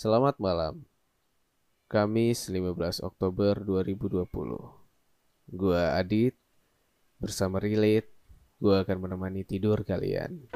[0.00, 0.88] Selamat malam.
[1.84, 4.24] Kamis 15 Oktober 2020.
[5.52, 6.32] Gua Adit
[7.20, 8.08] bersama Relate.
[8.56, 10.48] Gua akan menemani tidur kalian.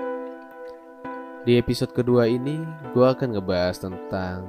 [1.45, 2.57] Di episode kedua ini,
[2.97, 4.49] gua akan ngebahas tentang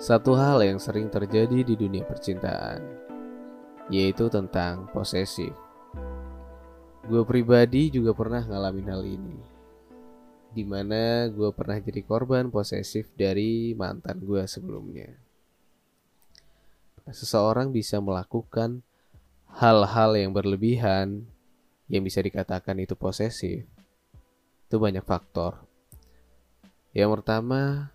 [0.00, 2.80] satu hal yang sering terjadi di dunia percintaan,
[3.92, 5.52] yaitu tentang posesif.
[7.04, 9.49] Gue pribadi juga pernah ngalamin hal ini
[10.50, 15.10] di mana gue pernah jadi korban posesif dari mantan gue sebelumnya.
[17.10, 18.82] Seseorang bisa melakukan
[19.46, 21.26] hal-hal yang berlebihan
[21.90, 23.66] yang bisa dikatakan itu posesif.
[24.66, 25.66] Itu banyak faktor.
[26.94, 27.90] Yang pertama,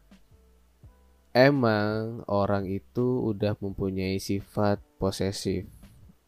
[1.35, 5.67] emang orang itu udah mempunyai sifat posesif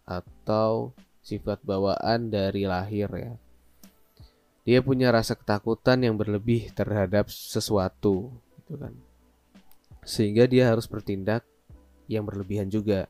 [0.08, 3.36] atau sifat bawaan dari lahir ya
[4.68, 8.92] dia punya rasa ketakutan yang berlebih terhadap sesuatu gitu kan.
[10.04, 11.48] Sehingga dia harus bertindak
[12.12, 13.08] yang berlebihan juga.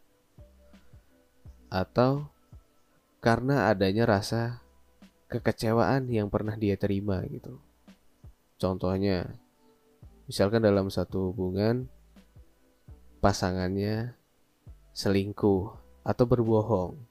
[1.73, 2.29] Atau
[3.25, 4.61] karena adanya rasa
[5.33, 7.57] kekecewaan yang pernah dia terima gitu.
[8.61, 9.25] Contohnya
[10.29, 11.89] misalkan dalam satu hubungan
[13.17, 14.13] pasangannya
[14.93, 15.73] selingkuh
[16.05, 17.01] atau berbohong.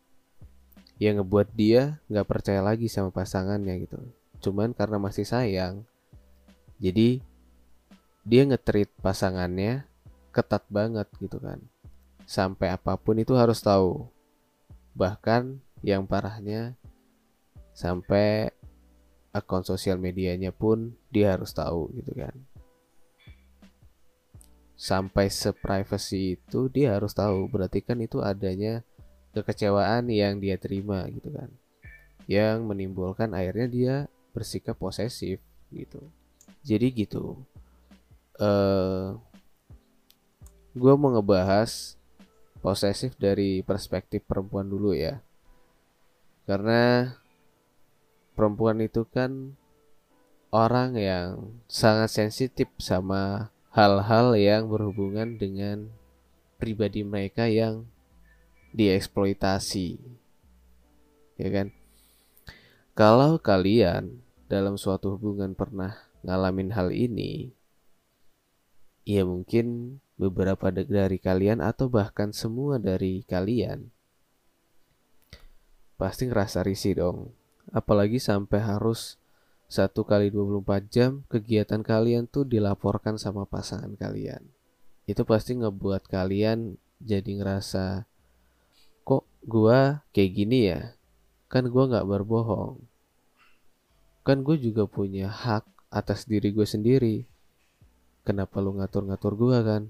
[1.02, 3.98] Yang ngebuat dia nggak percaya lagi sama pasangannya gitu
[4.46, 5.82] cuman karena masih sayang.
[6.78, 7.18] Jadi
[8.22, 9.82] dia ngetrit pasangannya
[10.30, 11.58] ketat banget gitu kan.
[12.30, 14.06] Sampai apa pun itu harus tahu.
[14.94, 16.78] Bahkan yang parahnya
[17.74, 18.54] sampai
[19.34, 22.34] akun sosial medianya pun dia harus tahu gitu kan.
[24.76, 27.48] Sampai seprivasi itu dia harus tahu.
[27.50, 28.84] Berarti kan itu adanya
[29.36, 31.48] kekecewaan yang dia terima gitu kan.
[32.28, 33.96] Yang menimbulkan akhirnya dia
[34.36, 35.40] bersikap posesif
[35.72, 36.04] gitu.
[36.60, 37.40] Jadi gitu.
[38.36, 39.08] Uh, eh,
[40.76, 41.96] gue mau ngebahas
[42.60, 45.24] posesif dari perspektif perempuan dulu ya.
[46.44, 47.16] Karena
[48.36, 49.56] perempuan itu kan
[50.52, 55.88] orang yang sangat sensitif sama hal-hal yang berhubungan dengan
[56.60, 57.88] pribadi mereka yang
[58.76, 59.96] dieksploitasi.
[61.40, 61.72] Ya kan?
[62.96, 67.50] Kalau kalian dalam suatu hubungan pernah ngalamin hal ini,
[69.02, 73.92] ya mungkin beberapa dari kalian atau bahkan semua dari kalian
[75.96, 77.18] pasti ngerasa risih dong.
[77.72, 79.18] Apalagi sampai harus
[79.66, 84.46] satu kali 24 jam kegiatan kalian tuh dilaporkan sama pasangan kalian.
[85.08, 88.06] Itu pasti ngebuat kalian jadi ngerasa
[89.02, 90.94] kok gua kayak gini ya?
[91.50, 92.78] Kan gua nggak berbohong
[94.26, 97.30] kan gue juga punya hak atas diri gue sendiri.
[98.26, 99.82] Kenapa lu ngatur-ngatur gue kan?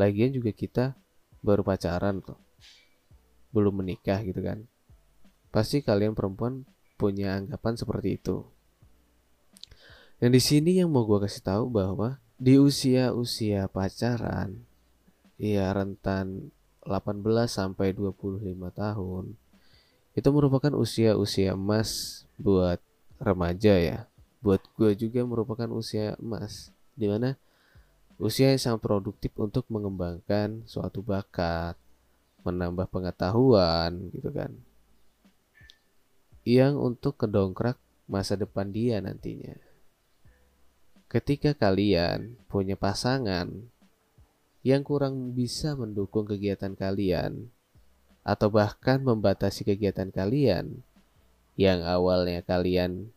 [0.00, 0.96] Lagian juga kita
[1.44, 2.40] baru pacaran tuh.
[3.52, 4.64] Belum menikah gitu kan?
[5.52, 6.64] Pasti kalian perempuan
[6.96, 8.48] punya anggapan seperti itu.
[10.16, 14.64] Dan di sini yang mau gue kasih tahu bahwa di usia-usia pacaran
[15.36, 16.48] ya rentan
[16.88, 17.20] 18
[17.52, 18.40] sampai 25
[18.72, 19.36] tahun
[20.16, 22.80] itu merupakan usia-usia emas buat
[23.24, 23.98] remaja ya.
[24.44, 27.40] Buat gue juga merupakan usia emas di mana
[28.20, 31.74] usia yang sangat produktif untuk mengembangkan suatu bakat
[32.44, 34.52] menambah pengetahuan gitu kan.
[36.44, 39.56] Yang untuk kedongkrak masa depan dia nantinya.
[41.08, 43.48] Ketika kalian punya pasangan
[44.60, 47.48] yang kurang bisa mendukung kegiatan kalian
[48.24, 50.84] atau bahkan membatasi kegiatan kalian
[51.54, 53.13] yang awalnya kalian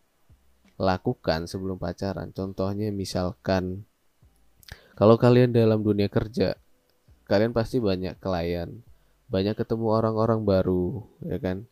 [0.78, 2.30] lakukan sebelum pacaran.
[2.32, 3.86] Contohnya misalkan
[4.98, 6.58] kalau kalian dalam dunia kerja,
[7.30, 8.82] kalian pasti banyak klien,
[9.30, 11.70] banyak ketemu orang-orang baru, ya kan?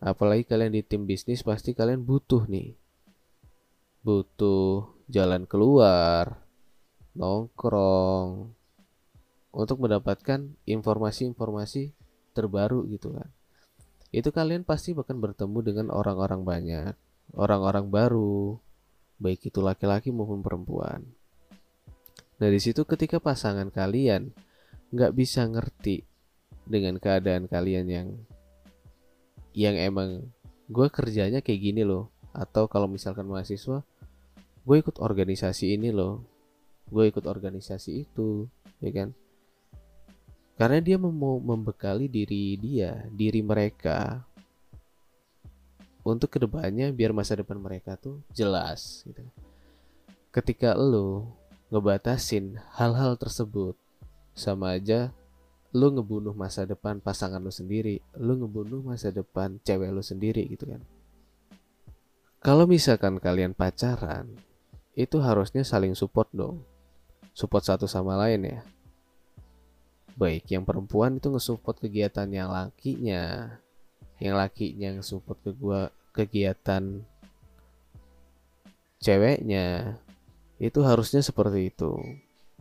[0.00, 2.72] Apalagi kalian di tim bisnis pasti kalian butuh nih.
[4.00, 6.40] Butuh jalan keluar,
[7.18, 8.54] nongkrong
[9.52, 11.92] untuk mendapatkan informasi-informasi
[12.32, 13.28] terbaru gitu kan
[14.08, 16.94] itu kalian pasti akan bertemu dengan orang-orang banyak,
[17.34, 18.56] orang-orang baru,
[19.18, 21.02] baik itu laki-laki maupun perempuan.
[22.38, 24.30] Nah di situ ketika pasangan kalian
[24.94, 26.06] nggak bisa ngerti
[26.68, 28.08] dengan keadaan kalian yang
[29.56, 30.30] yang emang
[30.68, 33.82] gue kerjanya kayak gini loh, atau kalau misalkan mahasiswa,
[34.62, 36.22] gue ikut organisasi ini loh,
[36.92, 38.46] gue ikut organisasi itu,
[38.78, 39.08] ya kan?
[40.60, 44.27] Karena dia mau membekali diri dia, diri mereka
[46.16, 49.20] untuk ke depannya biar masa depan mereka tuh jelas gitu.
[50.32, 51.34] Ketika lo
[51.68, 53.76] ngebatasin hal-hal tersebut
[54.32, 55.12] sama aja
[55.76, 60.64] lu ngebunuh masa depan pasangan lu sendiri, lu ngebunuh masa depan cewek lu sendiri gitu
[60.64, 60.80] kan.
[62.40, 64.32] Kalau misalkan kalian pacaran,
[64.96, 66.64] itu harusnya saling support dong.
[67.36, 68.60] Support satu sama lain ya.
[70.18, 73.54] Baik, yang perempuan itu ngesupport kegiatan yang lakinya,
[74.18, 77.06] yang lakinya ngesupport ke gua kegiatan
[78.98, 79.98] ceweknya.
[80.58, 81.94] Itu harusnya seperti itu.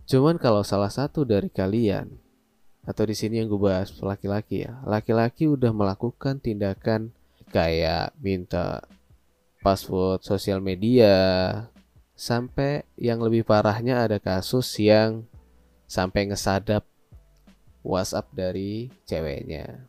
[0.05, 2.13] Cuman kalau salah satu dari kalian
[2.87, 7.11] atau di sini yang gue bahas laki-laki ya laki-laki udah melakukan tindakan
[7.51, 8.79] kayak minta
[9.59, 11.11] password sosial media
[12.15, 15.27] sampai yang lebih parahnya ada kasus yang
[15.83, 16.87] sampai ngesadap
[17.83, 19.83] WhatsApp dari ceweknya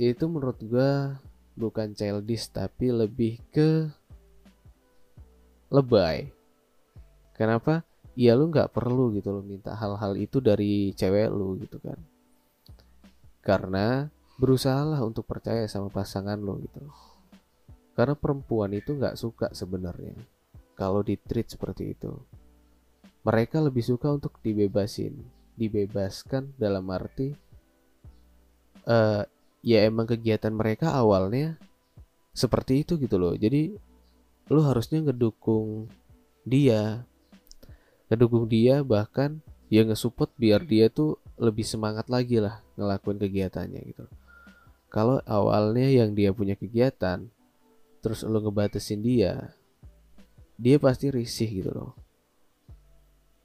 [0.00, 0.92] itu menurut gue
[1.58, 3.90] bukan childish tapi lebih ke
[5.74, 6.30] lebay.
[7.34, 7.82] Kenapa?
[8.14, 11.98] Ya lu nggak perlu gitu lo minta hal-hal itu dari cewek lu gitu kan.
[13.42, 14.06] Karena
[14.38, 16.86] berusahalah untuk percaya sama pasangan lo gitu
[17.98, 20.14] karena perempuan itu nggak suka sebenarnya
[20.78, 22.14] kalau di treat seperti itu.
[23.26, 25.18] Mereka lebih suka untuk dibebasin
[25.58, 27.34] dibebaskan dalam arti
[28.86, 29.26] uh,
[29.62, 31.58] ya emang kegiatan mereka awalnya
[32.32, 33.34] seperti itu gitu loh.
[33.34, 33.74] Jadi
[34.48, 35.90] lu harusnya ngedukung
[36.46, 37.04] dia.
[38.08, 44.04] Ngedukung dia bahkan ya ngesupport biar dia tuh lebih semangat lagi lah ngelakuin kegiatannya gitu.
[44.88, 47.28] Kalau awalnya yang dia punya kegiatan
[48.00, 49.52] terus lo ngebatasin dia
[50.58, 51.92] dia pasti risih gitu loh.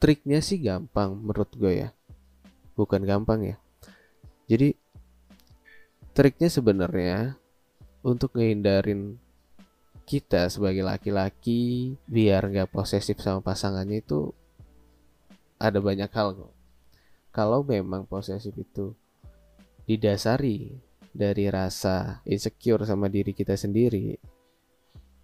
[0.01, 1.89] Triknya sih gampang menurut gue ya.
[2.73, 3.55] Bukan gampang ya.
[4.49, 4.75] Jadi
[6.13, 7.41] triknya sebenarnya
[8.05, 9.17] untuk ngehindarin
[10.05, 14.29] kita sebagai laki-laki biar nggak posesif sama pasangannya itu
[15.57, 16.53] ada banyak hal kok.
[17.33, 18.93] Kalau memang posesif itu
[19.89, 20.77] didasari
[21.09, 24.13] dari rasa insecure sama diri kita sendiri,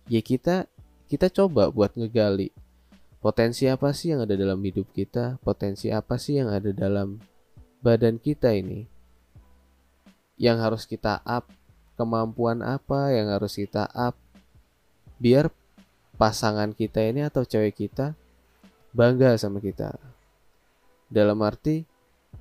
[0.09, 0.65] ya kita
[1.05, 2.49] kita coba buat ngegali
[3.21, 7.21] potensi apa sih yang ada dalam hidup kita, potensi apa sih yang ada dalam
[7.83, 8.98] badan kita ini
[10.39, 11.51] yang harus kita up,
[11.99, 14.15] kemampuan apa yang harus kita up.
[15.19, 15.51] Biar
[16.15, 18.15] pasangan kita ini atau cewek kita
[18.95, 19.99] bangga sama kita.
[21.11, 21.83] Dalam arti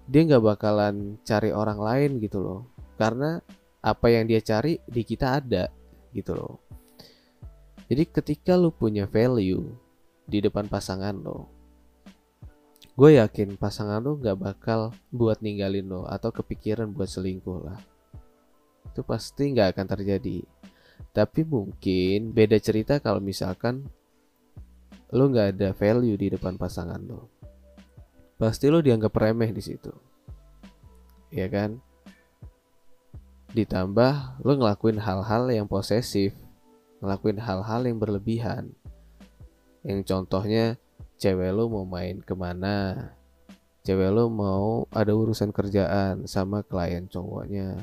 [0.06, 2.60] dia nggak bakalan cari orang lain gitu loh.
[2.94, 3.42] Karena
[3.82, 5.66] apa yang dia cari di kita ada
[6.14, 6.54] gitu loh.
[7.90, 9.66] Jadi ketika lu punya value
[10.22, 11.57] di depan pasangan lo
[12.98, 17.78] gue yakin pasangan lo nggak bakal buat ninggalin lo atau kepikiran buat selingkuh lah
[18.90, 20.42] itu pasti nggak akan terjadi
[21.14, 23.86] tapi mungkin beda cerita kalau misalkan
[25.14, 27.38] lo nggak ada value di depan pasangan lo
[28.38, 29.90] pasti lo dianggap remeh di situ.
[31.34, 31.82] Ya kan?
[33.52, 36.32] Ditambah lo ngelakuin hal-hal yang posesif,
[37.02, 38.72] ngelakuin hal-hal yang berlebihan.
[39.82, 40.78] Yang contohnya
[41.18, 43.10] cewek lo mau main ke mana,
[43.82, 47.74] cewek lo mau ada urusan kerjaan sama klien cowoknya.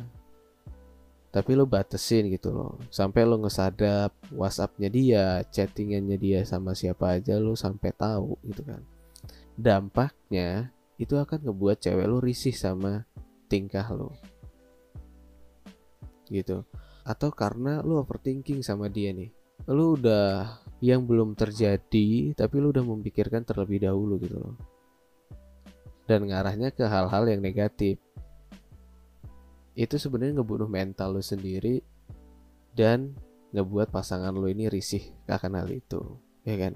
[1.35, 7.35] Tapi lo batesin gitu loh, sampai lo ngesadap WhatsAppnya dia, chattingannya dia sama siapa aja
[7.35, 8.79] lo sampai tahu gitu kan.
[9.59, 13.03] Dampaknya itu akan ngebuat cewek lo risih sama
[13.51, 14.15] tingkah lo
[16.31, 16.65] gitu.
[17.05, 19.29] Atau karena lo overthinking sama dia nih.
[19.69, 24.55] Lo udah yang belum terjadi tapi lo udah memikirkan terlebih dahulu gitu loh.
[26.05, 27.97] Dan ngarahnya ke hal-hal yang negatif.
[29.73, 31.83] Itu sebenarnya ngebunuh mental lo sendiri
[32.75, 33.15] dan
[33.51, 36.01] ngebuat pasangan lo ini risih akan hal itu
[36.45, 36.73] ya kan?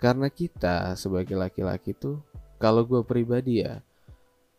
[0.00, 2.24] Karena kita sebagai laki-laki tuh
[2.60, 3.80] kalau gue pribadi ya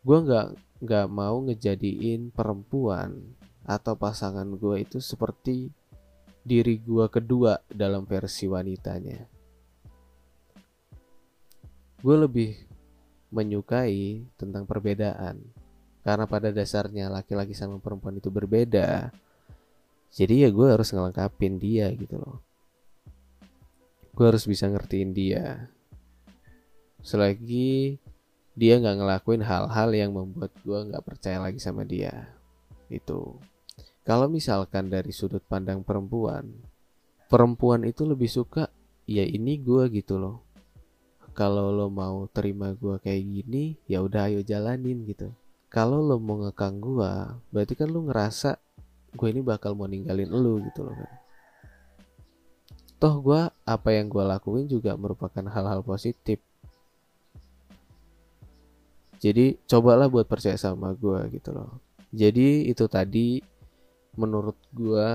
[0.01, 0.47] gue nggak
[0.81, 5.69] nggak mau ngejadiin perempuan atau pasangan gue itu seperti
[6.41, 9.19] diri gue kedua dalam versi wanitanya.
[12.01, 12.51] Gue lebih
[13.29, 15.37] menyukai tentang perbedaan.
[16.01, 19.13] Karena pada dasarnya laki-laki sama perempuan itu berbeda
[20.11, 22.43] jadi ya gue harus ngelengkapin dia gitu loh.
[24.11, 25.71] Gue harus bisa ngertiin dia.
[26.99, 27.95] Selagi
[28.51, 32.27] dia nggak ngelakuin hal-hal yang membuat gue nggak percaya lagi sama dia.
[32.91, 33.39] Itu
[34.11, 36.51] kalau misalkan dari sudut pandang perempuan
[37.31, 38.67] perempuan itu lebih suka
[39.07, 40.43] ya ini gue gitu loh.
[41.31, 45.31] Kalau lo mau terima gue kayak gini ya udah ayo jalanin gitu.
[45.71, 47.11] Kalau lo mau ngekang gue
[47.55, 48.59] berarti kan lo ngerasa
[49.15, 51.11] gue ini bakal mau ninggalin lo gitu loh kan.
[52.99, 56.43] Toh gue apa yang gue lakuin juga merupakan hal-hal positif.
[59.23, 61.79] Jadi cobalah buat percaya sama gue gitu loh.
[62.11, 63.39] Jadi itu tadi
[64.15, 65.11] menurut gue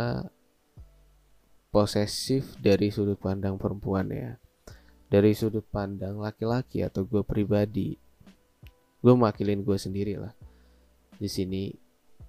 [1.68, 4.32] posesif dari sudut pandang perempuan ya.
[5.06, 7.94] Dari sudut pandang laki-laki atau gue pribadi
[9.04, 10.34] gue makilin gue sendiri lah.
[11.14, 11.70] Di sini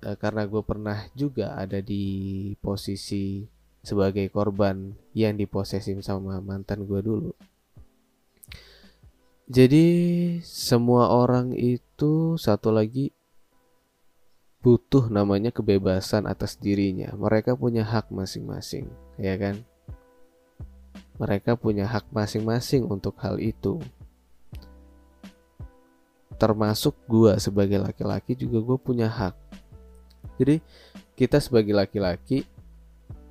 [0.03, 3.41] eh, karena gue pernah juga ada di posisi
[3.81, 7.31] sebagai korban yang diposesin sama mantan gue dulu.
[9.47, 9.87] Jadi
[10.43, 13.15] semua orang itu satu lagi
[14.67, 17.15] butuh namanya kebebasan atas dirinya.
[17.15, 19.63] Mereka punya hak masing-masing, ya kan?
[21.15, 23.79] Mereka punya hak masing-masing untuk hal itu.
[26.35, 29.39] Termasuk gue sebagai laki-laki juga gue punya hak.
[30.35, 30.59] Jadi
[31.15, 32.43] kita sebagai laki-laki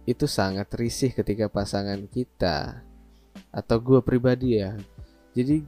[0.09, 2.81] itu sangat risih ketika pasangan kita
[3.53, 4.73] atau gue pribadi ya.
[5.37, 5.61] Jadi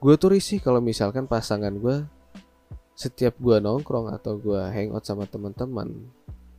[0.00, 2.13] gue tuh risih kalau misalkan pasangan gue
[2.94, 5.90] setiap gue nongkrong atau gue hangout sama teman-teman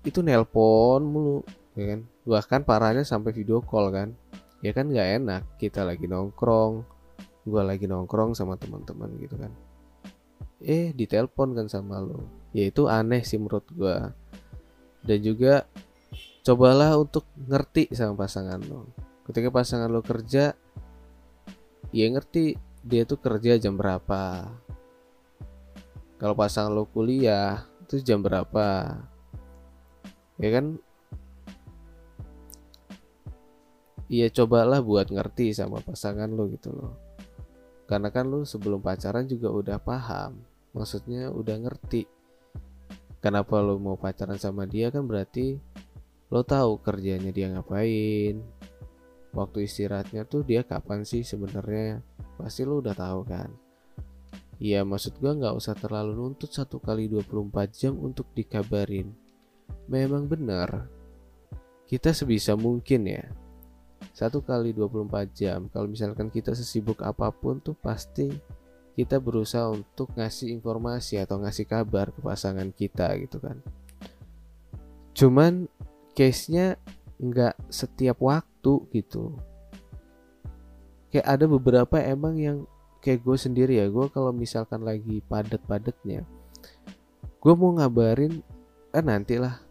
[0.05, 1.41] itu nelpon mulu
[1.73, 2.01] ya kan?
[2.27, 4.13] Bahkan parahnya sampai video call kan.
[4.61, 6.85] Ya kan nggak enak kita lagi nongkrong
[7.45, 9.51] gue lagi nongkrong sama teman-teman gitu kan.
[10.61, 13.95] Eh ditelepon kan sama lo ya itu aneh sih menurut gue
[15.03, 15.67] dan juga
[16.47, 18.87] cobalah untuk ngerti sama pasangan lo
[19.27, 20.55] ketika pasangan lo kerja
[21.91, 24.47] ya ngerti dia tuh kerja jam berapa
[26.15, 28.97] kalau pasang lo kuliah itu jam berapa?
[30.39, 30.79] Ya kan?
[34.05, 36.93] Iya cobalah buat ngerti sama pasangan lo gitu loh.
[37.89, 40.41] Karena kan lo sebelum pacaran juga udah paham.
[40.75, 42.05] Maksudnya udah ngerti
[43.23, 45.57] Kenapa lo mau pacaran sama dia kan berarti
[46.33, 48.41] Lo tahu kerjanya dia ngapain.
[49.35, 52.01] Waktu istirahatnya tuh dia kapan sih sebenarnya?
[52.35, 53.49] Pasti lu udah tahu kan.
[54.55, 59.11] Iya maksud gua nggak usah terlalu nuntut satu kali 24 jam untuk dikabarin.
[59.91, 60.87] Memang benar.
[61.85, 63.25] Kita sebisa mungkin ya.
[64.15, 65.67] Satu kali 24 jam.
[65.67, 68.31] Kalau misalkan kita sesibuk apa pun tuh pasti
[68.95, 73.59] kita berusaha untuk ngasih informasi atau ngasih kabar ke pasangan kita gitu kan.
[75.11, 75.67] Cuman
[76.15, 76.79] case-nya
[77.19, 79.35] nggak setiap waktu gitu
[81.15, 82.57] kayak ada beberapa emang yang
[83.05, 86.25] kayak gue sendiri ya gue kalau misalkan lagi padet-padetnya
[87.45, 88.41] gue mau ngabarin
[88.89, 89.61] eh nantilah.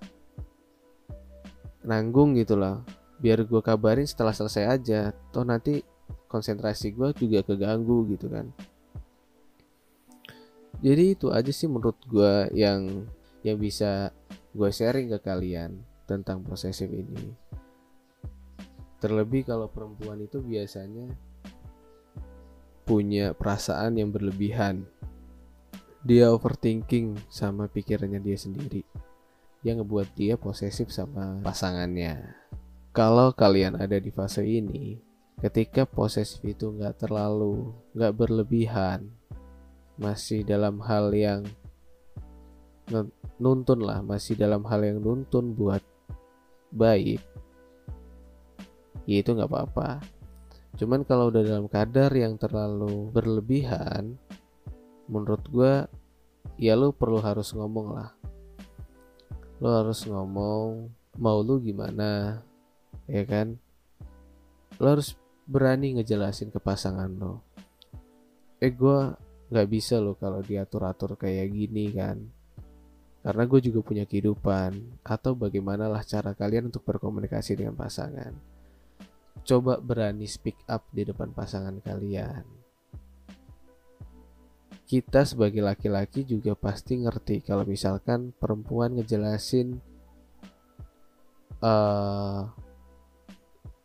[1.82, 2.86] Nanggung gitu lah
[3.18, 5.10] biar gue kabarin setelah selesai aja.
[5.34, 5.82] Toh nanti
[6.30, 8.46] konsentrasi gue juga keganggu gitu kan.
[10.84, 13.10] Jadi itu aja sih menurut gue yang
[13.42, 14.14] yang bisa
[14.54, 17.34] gue sharing ke kalian tentang posesif ini.
[19.02, 21.10] Terlebih kalau perempuan itu biasanya
[22.84, 24.84] punya perasaan yang berlebihan.
[26.04, 28.84] Dia overthinking sama pikirannya dia sendiri.
[29.64, 32.36] Yang ngebuat dia posesif sama pasangannya.
[32.92, 35.00] Kalau kalian ada di fase ini,
[35.40, 39.08] ketika posesif itu nggak terlalu, nggak berlebihan,
[39.96, 41.42] masih dalam hal yang
[43.40, 45.80] nuntun lah, masih dalam hal yang nuntun buat
[46.70, 47.24] baik,
[49.08, 50.00] ya itu nggak apa-apa
[50.74, 54.18] cuman kalau udah dalam kadar yang terlalu berlebihan
[55.06, 55.74] menurut gue
[56.58, 58.10] ya lu perlu harus ngomong lah.
[59.62, 60.90] Lu harus ngomong
[61.20, 62.42] mau lu gimana
[63.06, 63.54] ya kan?
[64.82, 65.14] Lu harus
[65.46, 67.44] berani ngejelasin ke pasangan lo
[68.64, 68.98] eh gue
[69.52, 72.18] nggak bisa lo kalau diatur atur kayak gini kan.
[73.24, 75.00] Karena gue juga punya kehidupan.
[75.00, 78.53] Atau bagaimanalah cara kalian untuk berkomunikasi dengan pasangan
[79.44, 82.42] coba berani speak up di depan pasangan kalian.
[84.84, 89.80] Kita sebagai laki-laki juga pasti ngerti kalau misalkan perempuan ngejelasin
[91.64, 92.44] uh,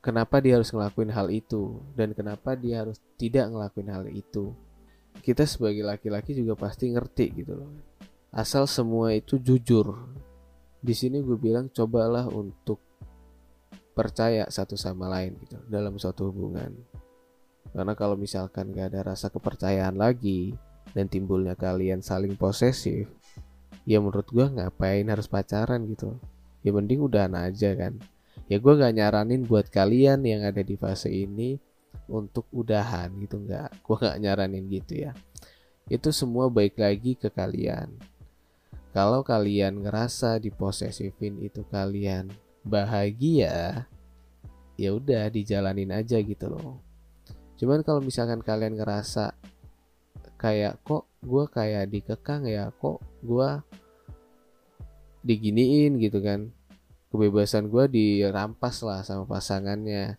[0.04, 4.52] kenapa dia harus ngelakuin hal itu dan kenapa dia harus tidak ngelakuin hal itu.
[5.20, 7.72] Kita sebagai laki-laki juga pasti ngerti gitu loh.
[8.32, 9.96] Asal semua itu jujur.
[10.80, 12.89] Di sini gue bilang cobalah untuk
[14.00, 16.72] percaya satu sama lain gitu dalam suatu hubungan.
[17.76, 20.56] Karena kalau misalkan gak ada rasa kepercayaan lagi
[20.96, 23.12] dan timbulnya kalian saling posesif,
[23.84, 26.16] ya menurut gue ngapain harus pacaran gitu.
[26.64, 28.00] Ya mending udahan aja kan.
[28.48, 31.60] Ya gue gak nyaranin buat kalian yang ada di fase ini
[32.08, 33.84] untuk udahan gitu nggak.
[33.84, 35.12] Gue gak nyaranin gitu ya.
[35.92, 37.94] Itu semua baik lagi ke kalian.
[38.90, 42.34] Kalau kalian ngerasa diposesifin itu kalian
[42.66, 43.88] bahagia
[44.80, 46.80] ya udah dijalanin aja gitu loh.
[47.60, 49.36] Cuman kalau misalkan kalian ngerasa
[50.40, 52.72] kayak kok gue kayak dikekang ya?
[52.80, 53.50] Kok gue
[55.28, 56.00] diginiin?
[56.00, 56.48] gitu kan.
[57.12, 60.16] Kebebasan gue dirampas lah sama pasangannya.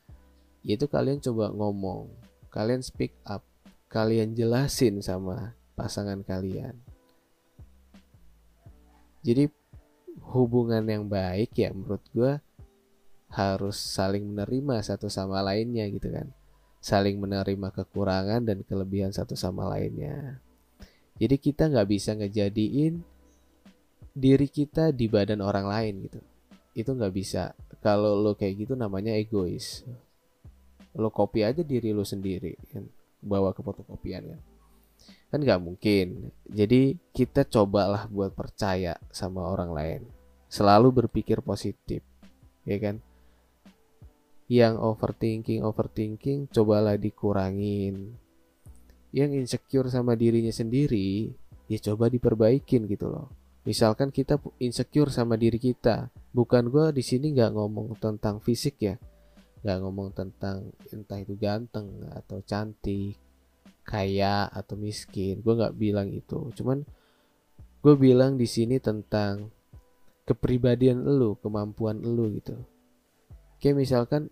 [0.61, 2.13] Itu kalian coba ngomong
[2.53, 3.47] kalian speak up
[3.91, 6.79] kalian jelasin sama pasangan kalian.
[9.21, 9.51] Jadi
[10.29, 12.39] hubungan yang baik ya menurut gue
[13.31, 16.31] harus saling menerima satu sama lainnya gitu kan
[16.81, 20.41] saling menerima kekurangan dan kelebihan satu sama lainnya.
[21.21, 23.05] Jadi kita nggak bisa ngejadiin
[24.17, 26.21] diri kita di badan orang lain gitu.
[26.73, 27.53] Itu nggak bisa.
[27.85, 29.85] Kalau lo kayak gitu namanya egois.
[30.97, 32.89] Lo copy aja diri lo sendiri kan,
[33.21, 34.41] bawa ke fotokopian kan.
[35.31, 36.35] Kan nggak mungkin.
[36.51, 40.03] Jadi kita cobalah buat percaya sama orang lain.
[40.51, 42.03] Selalu berpikir positif,
[42.67, 42.99] ya kan?
[44.51, 48.19] yang overthinking overthinking cobalah dikurangin
[49.15, 51.31] yang insecure sama dirinya sendiri
[51.71, 53.31] ya coba diperbaikin gitu loh
[53.63, 58.99] misalkan kita insecure sama diri kita bukan gue di sini nggak ngomong tentang fisik ya
[59.63, 63.15] nggak ngomong tentang entah itu ganteng atau cantik
[63.83, 66.87] kaya atau miskin gue nggak bilang itu cuman
[67.81, 69.49] gue bilang di sini tentang
[70.29, 72.55] kepribadian lu kemampuan lu gitu
[73.61, 74.23] Kayak misalkan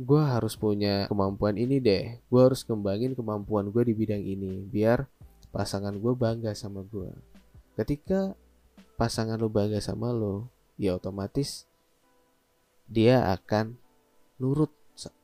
[0.00, 2.16] gue harus punya kemampuan ini deh.
[2.32, 5.04] Gue harus kembangin kemampuan gue di bidang ini biar
[5.52, 7.12] pasangan gue bangga sama gue.
[7.76, 8.32] Ketika
[8.96, 10.48] pasangan lo bangga sama lo,
[10.80, 11.68] ya otomatis
[12.88, 13.76] dia akan
[14.40, 14.72] nurut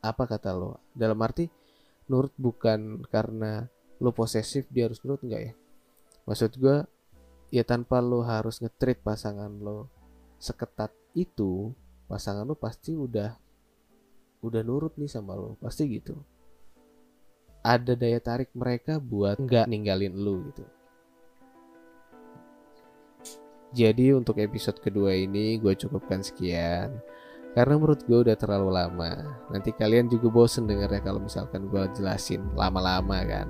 [0.05, 0.77] apa kata lo.
[0.93, 1.49] Dalam arti
[2.09, 3.69] nurut bukan karena
[4.01, 5.53] lo posesif dia harus nurut enggak ya.
[6.29, 6.77] Maksud gue
[7.49, 9.89] ya tanpa lo harus ngetrit pasangan lo
[10.39, 11.73] seketat itu
[12.07, 13.35] pasangan lu pasti udah
[14.41, 16.17] udah nurut nih sama lo pasti gitu.
[17.65, 20.65] Ada daya tarik mereka buat nggak ninggalin lu gitu.
[23.77, 26.97] Jadi untuk episode kedua ini gue cukupkan sekian
[27.57, 29.13] karena menurut gue udah terlalu lama.
[29.49, 33.49] Nanti kalian juga bosen dengarnya kalau misalkan gue jelasin lama-lama kan?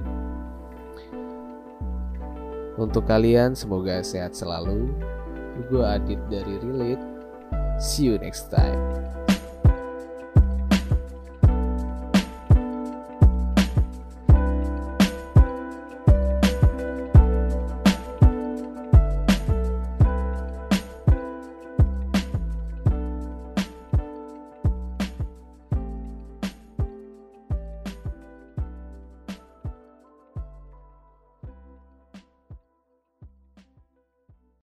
[2.79, 4.95] Untuk kalian semoga sehat selalu.
[5.67, 7.03] Gue Adit dari Relate.
[7.83, 9.18] See you next time.